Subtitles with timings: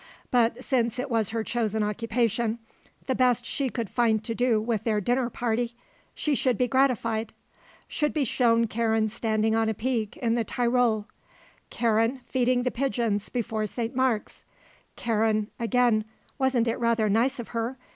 [0.31, 2.57] But since it was her chosen occupation,
[3.05, 5.75] the best she could find to do with their dinner party,
[6.15, 7.33] she should be gratified;
[7.87, 11.05] should be shown Karen standing on a peak in the Tyrol;
[11.69, 13.95] Karen feeding the pigeons before St.
[13.95, 14.43] Mark's;
[14.95, 16.05] Karen, again
[16.39, 17.77] wasn't it rather nice of her?